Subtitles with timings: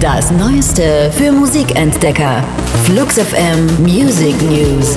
[0.00, 2.42] Das Neueste für Musikentdecker.
[2.84, 4.96] Flux FM Music News.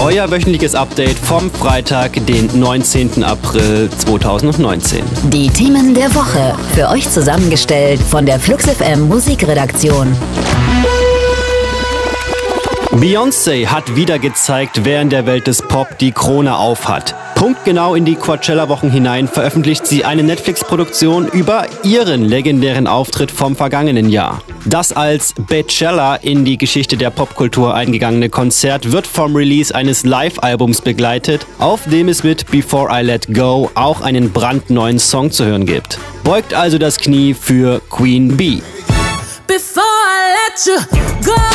[0.00, 3.24] Euer wöchentliches Update vom Freitag, den 19.
[3.24, 5.02] April 2019.
[5.30, 6.54] Die Themen der Woche.
[6.74, 10.16] Für euch zusammengestellt von der Flux FM Musikredaktion.
[13.00, 17.16] Beyoncé hat wieder gezeigt, wer in der Welt des Pop die Krone aufhat.
[17.34, 24.08] Punktgenau in die Coachella-Wochen hinein veröffentlicht sie eine Netflix-Produktion über ihren legendären Auftritt vom vergangenen
[24.08, 24.42] Jahr.
[24.64, 30.80] Das als Bachelor in die Geschichte der Popkultur eingegangene Konzert wird vom Release eines Live-Albums
[30.80, 35.66] begleitet, auf dem es mit Before I Let Go auch einen brandneuen Song zu hören
[35.66, 35.98] gibt.
[36.22, 38.62] Beugt also das Knie für Queen Bee.
[39.48, 41.53] Before I let you go.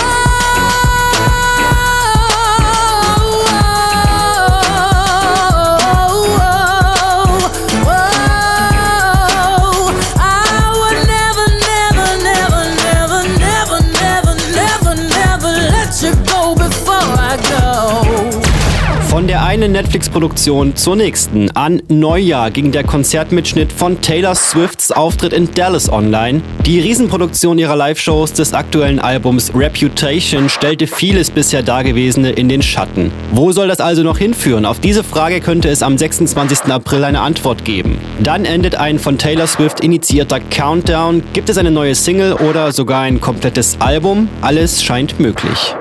[19.10, 21.50] Von der einen Netflix-Produktion zur nächsten.
[21.52, 26.42] An Neujahr ging der Konzertmitschnitt von Taylor Swifts Auftritt in Dallas online.
[26.66, 33.12] Die Riesenproduktion ihrer Live-Shows des aktuellen Albums Reputation stellte vieles bisher Dagewesene in den Schatten.
[33.32, 34.66] Wo soll das also noch hinführen?
[34.66, 36.72] Auf diese Frage könnte es am 26.
[36.72, 37.98] April eine Antwort geben.
[38.22, 41.24] Dann endet ein von Taylor Swift initiierter Countdown.
[41.34, 44.30] Gibt es eine neue Single oder sogar ein komplettes Album?
[44.42, 45.76] Alles scheint möglich.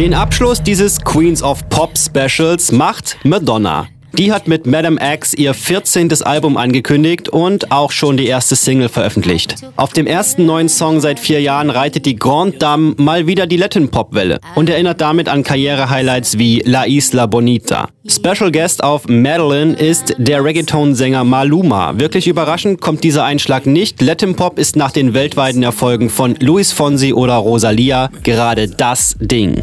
[0.00, 3.86] Den Abschluss dieses Queens of Pop Specials macht Madonna.
[4.14, 6.22] Die hat mit Madame X ihr 14.
[6.22, 9.56] Album angekündigt und auch schon die erste Single veröffentlicht.
[9.76, 13.58] Auf dem ersten neuen Song seit vier Jahren reitet die Grande Dame mal wieder die
[13.58, 17.90] Latin-Pop-Welle und erinnert damit an Karriere-Highlights wie La Isla Bonita.
[18.08, 21.98] Special Guest auf Madeline ist der Reggaeton-Sänger Maluma.
[22.00, 24.00] Wirklich überraschend kommt dieser Einschlag nicht.
[24.00, 29.62] Latin Pop ist nach den weltweiten Erfolgen von Luis Fonsi oder Rosalia gerade das Ding.